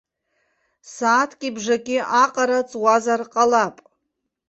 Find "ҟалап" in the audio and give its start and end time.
3.31-3.75